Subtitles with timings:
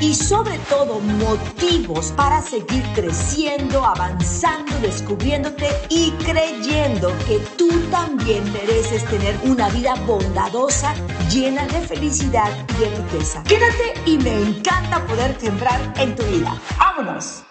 [0.00, 9.04] y sobre todo motivos para seguir creciendo, avanzando, descubriéndote y creyendo que tú también mereces
[9.06, 10.94] tener una vida bondadosa,
[11.30, 13.42] llena de felicidad y de riqueza.
[13.44, 16.52] Quédate y me encanta poder sembrar en tu vida.
[16.78, 17.42] ¡Vámonos!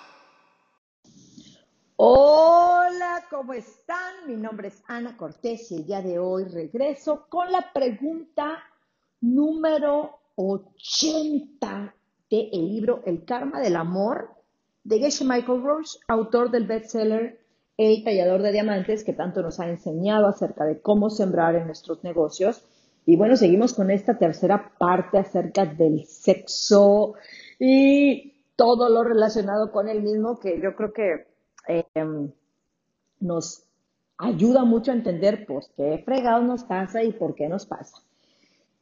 [1.97, 4.27] Hola, ¿cómo están?
[4.27, 8.63] Mi nombre es Ana Cortés y el día de hoy regreso con la pregunta
[9.19, 11.95] número 80
[12.29, 14.29] del el libro El Karma del Amor
[14.83, 17.39] de Geshe Michael Roach, autor del bestseller
[17.75, 22.03] El Tallador de Diamantes, que tanto nos ha enseñado acerca de cómo sembrar en nuestros
[22.03, 22.63] negocios.
[23.05, 27.15] Y bueno, seguimos con esta tercera parte acerca del sexo
[27.59, 31.27] y todo lo relacionado con el mismo, que yo creo que
[31.95, 32.31] em,
[33.19, 33.63] nos
[34.17, 38.06] ayuda mucho a entender por qué fregado nos pasa y por qué nos pasa.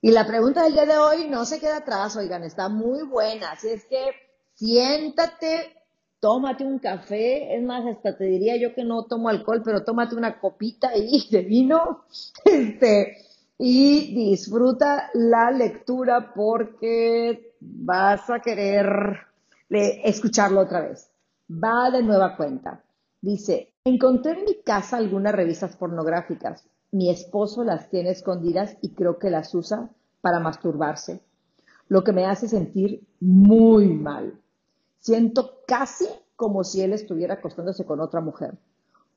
[0.02, 3.52] Y la pregunta del día de hoy no se queda atrás, oigan, está muy buena.
[3.52, 4.12] Así es que
[4.54, 5.76] siéntate,
[6.20, 10.16] tómate un café, es más, hasta te diría yo que no tomo alcohol, pero tómate
[10.16, 12.06] una copita ahí de vino,
[12.44, 13.18] este,
[13.58, 19.20] y disfruta la lectura porque vas a querer
[19.70, 21.10] escucharlo otra vez.
[21.50, 22.84] Va de nueva cuenta.
[23.22, 26.66] Dice, encontré en mi casa algunas revistas pornográficas.
[26.96, 29.90] Mi esposo las tiene escondidas y creo que las usa
[30.22, 31.20] para masturbarse,
[31.90, 34.40] lo que me hace sentir muy mal.
[35.00, 36.06] Siento casi
[36.38, 38.58] como si él estuviera acostándose con otra mujer.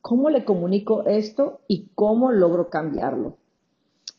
[0.01, 3.37] ¿Cómo le comunico esto y cómo logro cambiarlo?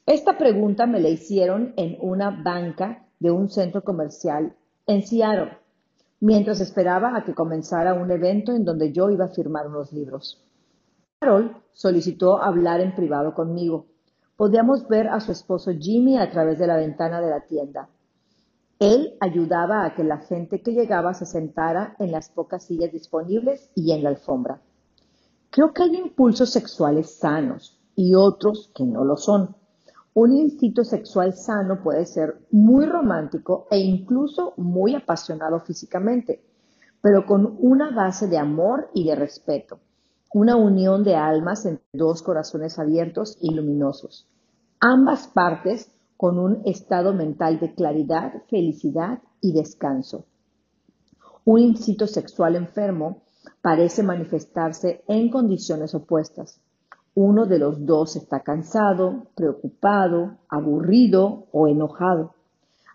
[0.05, 4.55] Esta pregunta me la hicieron en una banca de un centro comercial
[4.87, 5.57] en Seattle,
[6.21, 10.48] mientras esperaba a que comenzara un evento en donde yo iba a firmar unos libros.
[11.21, 13.87] Carol solicitó hablar en privado conmigo.
[14.37, 17.89] Podíamos ver a su esposo Jimmy a través de la ventana de la tienda.
[18.79, 23.69] Él ayudaba a que la gente que llegaba se sentara en las pocas sillas disponibles
[23.75, 24.61] y en la alfombra.
[25.49, 29.57] Creo que hay impulsos sexuales sanos y otros que no lo son.
[30.13, 36.45] Un instinto sexual sano puede ser muy romántico e incluso muy apasionado físicamente,
[37.01, 39.81] pero con una base de amor y de respeto
[40.33, 44.27] una unión de almas entre dos corazones abiertos y luminosos,
[44.79, 50.25] ambas partes con un estado mental de claridad, felicidad y descanso.
[51.45, 53.23] Un instinto sexual enfermo
[53.61, 56.59] parece manifestarse en condiciones opuestas.
[57.15, 62.35] Uno de los dos está cansado, preocupado, aburrido o enojado.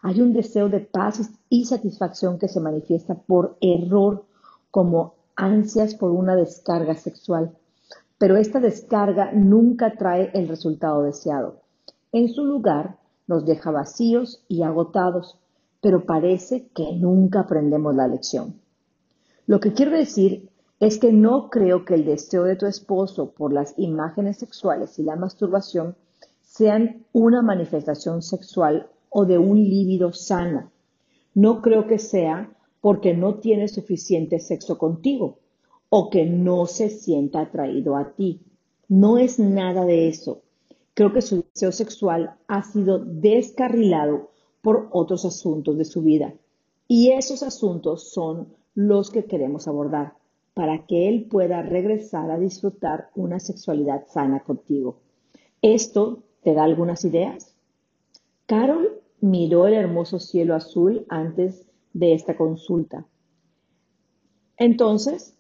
[0.03, 4.25] Hay un deseo de paz y satisfacción que se manifiesta por error
[4.71, 7.57] como ansias por una descarga sexual,
[8.19, 11.61] pero esta descarga nunca trae el resultado deseado.
[12.13, 15.39] En su lugar, nos deja vacíos y agotados,
[15.81, 18.61] pero parece que nunca aprendemos la lección.
[19.47, 20.51] Lo que quiero decir
[20.81, 25.03] es que no creo que el deseo de tu esposo por las imágenes sexuales y
[25.03, 25.97] la masturbación
[26.43, 30.71] sean una manifestación sexual o de un líbido sana.
[31.35, 32.51] No creo que sea
[32.85, 35.39] porque no tiene suficiente sexo contigo
[35.89, 38.43] o que no se sienta atraído a ti.
[38.89, 40.43] No es nada de eso.
[40.93, 46.35] Creo que su deseo sexual ha sido descarrilado por otros asuntos de su vida.
[46.87, 50.19] Y esos asuntos son los que queremos abordar
[50.53, 54.99] para que él pueda regresar a disfrutar una sexualidad sana contigo.
[55.63, 57.57] ¿Esto te da algunas ideas?
[58.45, 63.07] Carol miró el hermoso cielo azul antes de esta consulta.
[64.59, 65.35] Entonces,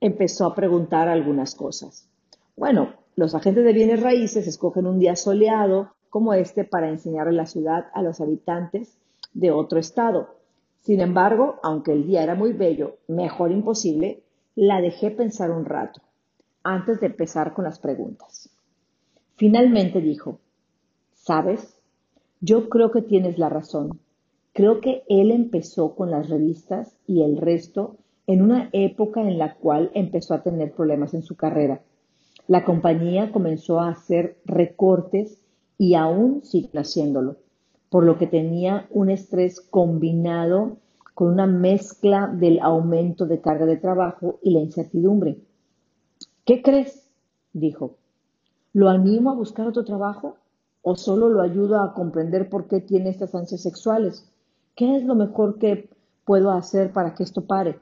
[0.00, 2.08] empezó a preguntar algunas cosas.
[2.56, 7.46] Bueno, los agentes de bienes raíces escogen un día soleado como este para enseñarle la
[7.46, 8.98] ciudad a los habitantes
[9.32, 10.36] de otro estado.
[10.80, 14.22] Sin embargo, aunque el día era muy bello, mejor imposible,
[14.54, 16.00] la dejé pensar un rato
[16.62, 18.50] antes de empezar con las preguntas.
[19.36, 20.40] Finalmente dijo,
[21.12, 21.80] ¿sabes?
[22.40, 24.00] Yo creo que tienes la razón.
[24.56, 29.56] Creo que él empezó con las revistas y el resto en una época en la
[29.56, 31.82] cual empezó a tener problemas en su carrera.
[32.48, 35.42] La compañía comenzó a hacer recortes
[35.76, 37.36] y aún sigue haciéndolo.
[37.90, 40.78] por lo que tenía un estrés combinado
[41.12, 45.36] con una mezcla del aumento de carga de trabajo y la incertidumbre.
[46.46, 47.06] ¿Qué crees?
[47.52, 47.98] dijo.
[48.72, 50.36] ¿Lo animo a buscar otro trabajo?
[50.80, 54.32] ¿O solo lo ayudo a comprender por qué tiene estas ansias sexuales?
[54.76, 55.88] ¿Qué es lo mejor que
[56.26, 57.78] puedo hacer para que esto pare?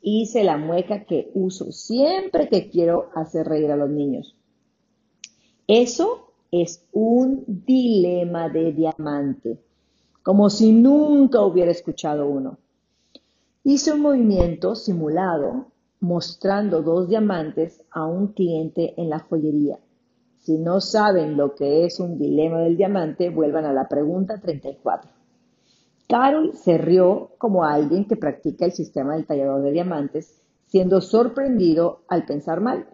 [0.00, 4.34] Hice la mueca que uso siempre que quiero hacer reír a los niños.
[5.66, 9.60] Eso es un dilema de diamante,
[10.22, 12.56] como si nunca hubiera escuchado uno.
[13.62, 15.66] Hice un movimiento simulado
[16.00, 19.78] mostrando dos diamantes a un cliente en la joyería.
[20.38, 25.17] Si no saben lo que es un dilema del diamante, vuelvan a la pregunta 34.
[26.08, 32.00] Carol se rió como alguien que practica el sistema del tallador de diamantes, siendo sorprendido
[32.08, 32.86] al pensar mal.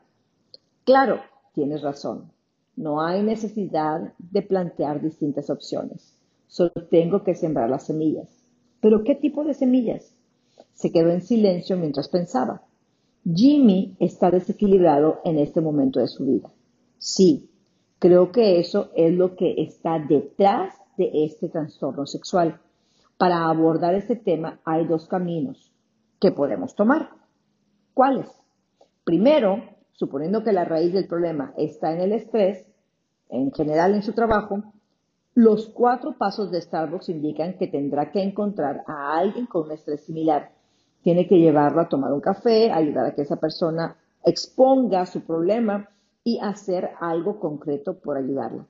[0.84, 1.20] Claro,
[1.54, 2.32] tienes razón.
[2.74, 6.16] No hay necesidad de plantear distintas opciones.
[6.48, 8.28] Solo tengo que sembrar las semillas.
[8.80, 10.12] ¿Pero qué tipo de semillas?
[10.72, 12.62] Se quedó en silencio mientras pensaba.
[13.32, 16.50] Jimmy está desequilibrado en este momento de su vida.
[16.98, 17.48] Sí,
[18.00, 22.60] creo que eso es lo que está detrás de este trastorno sexual.
[23.24, 25.72] Para abordar este tema hay dos caminos
[26.20, 27.08] que podemos tomar.
[27.94, 28.28] ¿Cuáles?
[29.02, 29.62] Primero,
[29.92, 32.66] suponiendo que la raíz del problema está en el estrés,
[33.30, 34.62] en general en su trabajo,
[35.32, 40.04] los cuatro pasos de Starbucks indican que tendrá que encontrar a alguien con un estrés
[40.04, 40.50] similar.
[41.02, 45.88] Tiene que llevarlo a tomar un café, ayudar a que esa persona exponga su problema
[46.24, 48.66] y hacer algo concreto por ayudarla.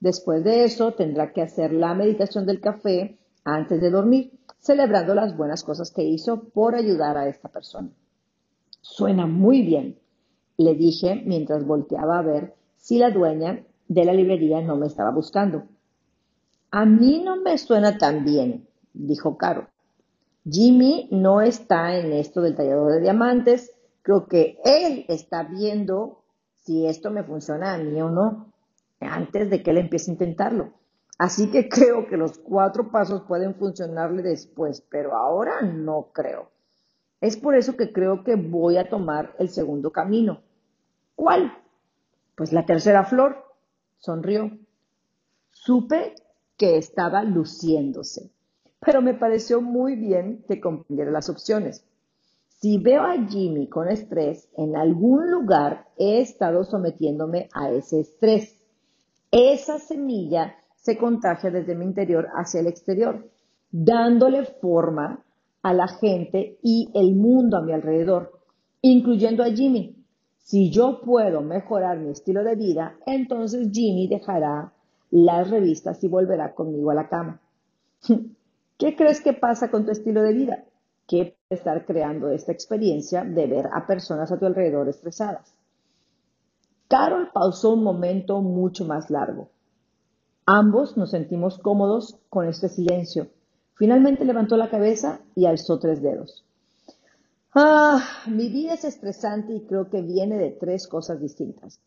[0.00, 5.36] Después de eso, tendrá que hacer la meditación del café antes de dormir, celebrando las
[5.36, 7.90] buenas cosas que hizo por ayudar a esta persona.
[8.80, 9.98] Suena muy bien,
[10.56, 15.10] le dije mientras volteaba a ver si la dueña de la librería no me estaba
[15.10, 15.64] buscando.
[16.70, 19.68] A mí no me suena tan bien, dijo Caro.
[20.48, 23.72] Jimmy no está en esto del tallador de diamantes.
[24.02, 26.22] Creo que él está viendo
[26.62, 28.52] si esto me funciona a mí o no,
[29.00, 30.72] antes de que él empiece a intentarlo.
[31.20, 36.48] Así que creo que los cuatro pasos pueden funcionarle después, pero ahora no creo.
[37.20, 40.40] Es por eso que creo que voy a tomar el segundo camino.
[41.14, 41.52] ¿Cuál?
[42.34, 43.36] Pues la tercera flor.
[43.98, 44.50] Sonrió.
[45.50, 46.14] Supe
[46.56, 48.30] que estaba luciéndose,
[48.80, 51.84] pero me pareció muy bien que comprendiera las opciones.
[52.48, 58.56] Si veo a Jimmy con estrés, en algún lugar he estado sometiéndome a ese estrés.
[59.30, 63.30] Esa semilla se contagia desde mi interior hacia el exterior,
[63.70, 65.24] dándole forma
[65.62, 68.32] a la gente y el mundo a mi alrededor,
[68.80, 69.96] incluyendo a Jimmy.
[70.38, 74.72] Si yo puedo mejorar mi estilo de vida, entonces Jimmy dejará
[75.10, 77.40] las revistas y volverá conmigo a la cama.
[78.78, 80.64] ¿Qué crees que pasa con tu estilo de vida?
[81.06, 85.54] ¿Qué puede estar creando esta experiencia de ver a personas a tu alrededor estresadas?
[86.88, 89.50] Carol pausó un momento mucho más largo.
[90.52, 93.28] Ambos nos sentimos cómodos con este silencio.
[93.74, 96.44] Finalmente levantó la cabeza y alzó tres dedos.
[97.54, 101.78] Ah, mi vida es estresante y creo que viene de tres cosas distintas.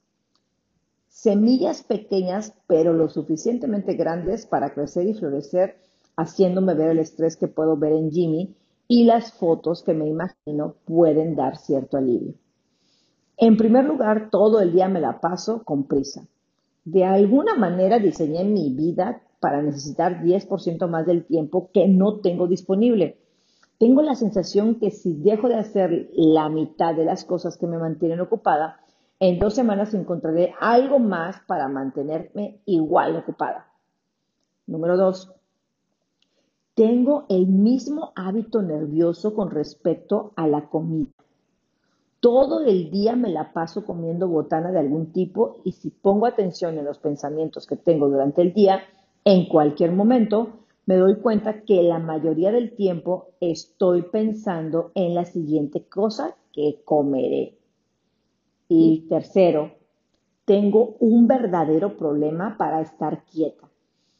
[1.10, 5.76] Semillas pequeñas, pero lo suficientemente grandes para crecer y florecer,
[6.16, 8.56] haciéndome ver el estrés que puedo ver en Jimmy
[8.88, 12.36] y las fotos que me imagino pueden dar cierto alivio.
[13.36, 16.26] En primer lugar, todo el día me la paso con prisa.
[16.86, 22.48] De alguna manera diseñé mi vida para necesitar 10% más del tiempo que no tengo
[22.48, 23.18] disponible.
[23.78, 27.78] Tengo la sensación que si dejo de hacer la mitad de las cosas que me
[27.78, 28.80] mantienen ocupada,
[29.20, 33.68] en dos semanas encontraré algo más para mantenerme igual ocupada.
[34.68, 35.34] Número dos,
[36.76, 41.12] tengo el mismo hábito nervioso con respecto a la comida.
[42.24, 46.78] Todo el día me la paso comiendo botana de algún tipo y si pongo atención
[46.78, 48.80] en los pensamientos que tengo durante el día,
[49.26, 55.26] en cualquier momento, me doy cuenta que la mayoría del tiempo estoy pensando en la
[55.26, 57.58] siguiente cosa que comeré.
[58.70, 59.74] Y tercero,
[60.46, 63.70] tengo un verdadero problema para estar quieta.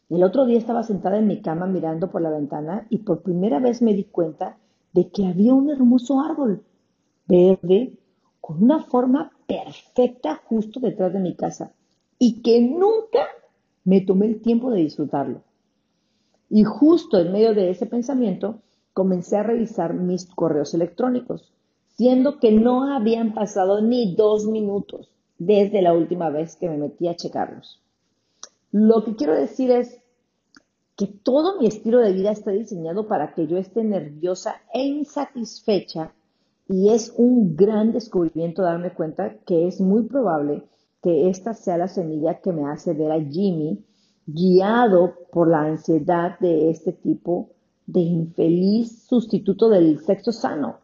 [0.10, 3.60] El otro día estaba sentada en mi cama mirando por la ventana y por primera
[3.60, 4.58] vez me di cuenta
[4.92, 6.66] de que había un hermoso árbol
[7.28, 7.94] verde,
[8.42, 11.72] con una forma perfecta justo detrás de mi casa
[12.20, 13.28] y que nunca
[13.84, 15.42] me tomé el tiempo de disfrutarlo.
[16.50, 18.60] Y justo en medio de ese pensamiento
[18.94, 21.52] comencé a revisar mis correos electrónicos,
[21.96, 27.08] siendo que no habían pasado ni dos minutos desde la última vez que me metí
[27.08, 27.82] a checarlos.
[28.72, 30.00] Lo que quiero decir es,
[30.96, 36.14] que todo mi estilo de vida está diseñado para que yo esté nerviosa e insatisfecha
[36.68, 40.64] y es un gran descubrimiento darme cuenta que es muy probable
[41.02, 43.86] que esta sea la semilla que me hace ver a Jimmy
[44.26, 47.50] guiado por la ansiedad de este tipo
[47.86, 50.80] de infeliz sustituto del sexo sano.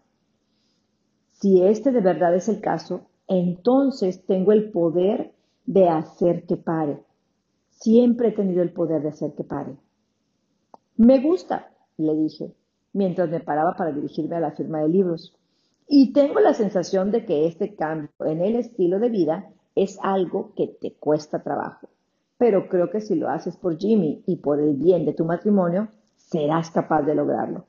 [1.31, 5.33] Si este de verdad es el caso, entonces tengo el poder
[5.65, 6.99] de hacer que pare.
[7.69, 9.77] Siempre he tenido el poder de hacer que pare.
[10.97, 12.53] Me gusta, le dije,
[12.91, 15.38] mientras me paraba para dirigirme a la firma de libros.
[15.91, 20.53] Y tengo la sensación de que este cambio en el estilo de vida es algo
[20.55, 21.89] que te cuesta trabajo.
[22.37, 25.87] Pero creo que si lo haces por Jimmy y por el bien de tu matrimonio,
[26.15, 27.65] serás capaz de lograrlo.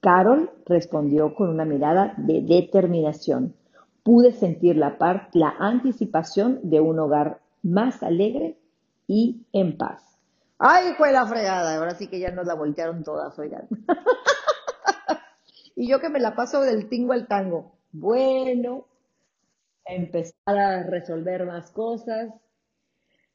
[0.00, 3.54] Carol respondió con una mirada de determinación.
[4.02, 4.96] Pude sentir la,
[5.34, 8.58] la anticipación de un hogar más alegre
[9.06, 10.18] y en paz.
[10.58, 11.76] ¡Ay, fue la fregada!
[11.76, 13.68] Ahora sí que ya nos la voltearon todas, oigan.
[15.76, 17.72] y yo que me la paso del tingo al tango.
[17.92, 18.86] Bueno,
[19.84, 22.32] empezar a resolver más cosas,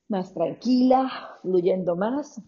[0.08, 2.42] más tranquila, fluyendo más,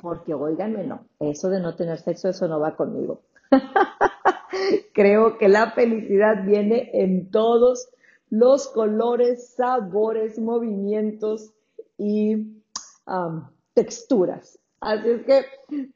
[0.00, 3.22] porque oíganme, no, eso de no tener sexo, eso no va conmigo.
[4.94, 7.90] Creo que la felicidad viene en todos
[8.28, 11.52] los colores, sabores, movimientos
[11.98, 12.62] y
[13.74, 14.58] texturas.
[14.80, 15.92] Así es que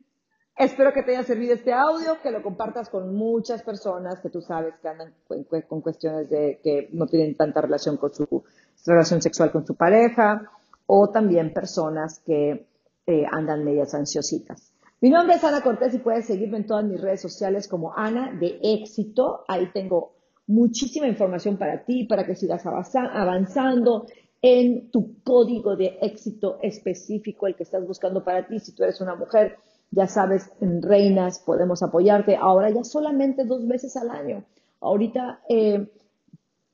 [0.57, 4.41] espero que te haya servido este audio, que lo compartas con muchas personas que tú
[4.41, 8.45] sabes que andan con, cuestiones de que no tienen tanta relación con su
[8.87, 10.51] relación sexual con su pareja
[10.87, 12.67] o también personas que
[13.07, 14.73] eh, andan medias ansiositas.
[15.01, 18.33] Mi nombre es Ana Cortés y puedes seguirme en todas mis redes sociales como Ana
[18.33, 19.45] de Éxito.
[19.49, 20.15] Ahí tengo
[20.47, 24.07] muchísima información para ti, para que sigas avanzando
[24.41, 28.61] en tu código de éxito específico, el que estás buscando para ti.
[28.61, 29.57] Si tú eres una mujer,
[29.95, 32.37] ya sabes, en Reinas podemos apoyarte.
[32.37, 34.45] Ahora ya solamente dos veces al año.
[34.81, 35.89] Ahorita eh,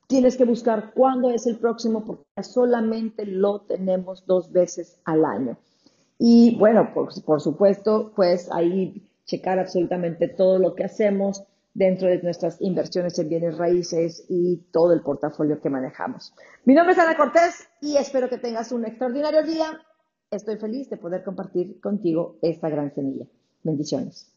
[0.06, 5.58] tienes que buscar cuándo es el próximo porque solamente lo tenemos dos veces al año.
[6.18, 12.20] Y bueno, por, por supuesto, pues ahí checar absolutamente todo lo que hacemos dentro de
[12.22, 16.34] nuestras inversiones en bienes raíces y todo el portafolio que manejamos.
[16.64, 19.80] Mi nombre es Ana Cortés y espero que tengas un extraordinario día.
[20.32, 23.26] Estoy feliz de poder compartir contigo esta gran semilla.
[23.64, 24.32] Bendiciones.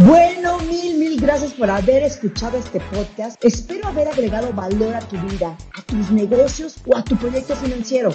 [0.00, 3.42] Bueno, mil, mil gracias por haber escuchado este podcast.
[3.42, 8.10] Espero haber agregado valor a tu vida, a tus negocios o a tu proyecto financiero.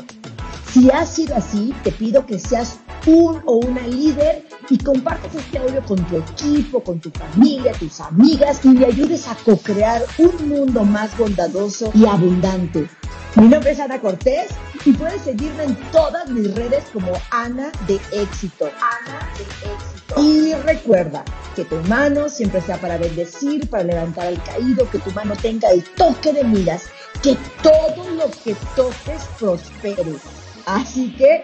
[0.68, 5.58] Si ha sido así, te pido que seas un o una líder y compartas este
[5.58, 10.48] audio con tu equipo, con tu familia, tus amigas y le ayudes a co-crear un
[10.48, 12.88] mundo más bondadoso y abundante.
[13.36, 14.50] Mi nombre es Ana Cortés
[14.86, 18.66] y puedes seguirme en todas mis redes como Ana de Éxito.
[18.66, 20.22] Ana de Éxito.
[20.22, 21.24] Y recuerda
[21.56, 25.70] que tu mano siempre sea para bendecir, para levantar al caído, que tu mano tenga
[25.70, 26.86] el toque de miras,
[27.22, 30.16] que todo lo que toques prospere.
[30.66, 31.44] Así que